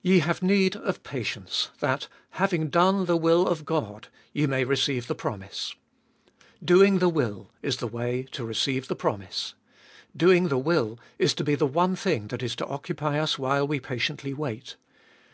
Ye 0.00 0.20
have 0.20 0.40
need 0.42 0.76
of 0.76 1.02
patience, 1.02 1.68
that, 1.80 2.08
having 2.40 2.70
done 2.70 3.04
the 3.04 3.18
will 3.18 3.46
of 3.46 3.66
God, 3.66 4.08
ye 4.32 4.46
may 4.46 4.64
receive 4.64 5.08
the 5.08 5.14
promise. 5.14 5.74
Doing 6.64 7.00
the 7.00 7.08
will 7.10 7.50
is 7.60 7.76
the 7.76 7.86
way 7.86 8.22
to 8.32 8.46
receive 8.46 8.88
the 8.88 8.96
promise. 8.96 9.52
Doing 10.16 10.48
the 10.48 10.56
will 10.56 10.98
is 11.18 11.34
to 11.34 11.44
be 11.44 11.54
the 11.54 11.66
one 11.66 11.96
thing 11.96 12.28
that 12.28 12.42
is 12.42 12.56
to 12.56 12.66
occupy 12.66 13.20
us 13.20 13.38
while 13.38 13.68
we 13.68 13.78
patiently 13.78 14.32
wait. 14.32 14.76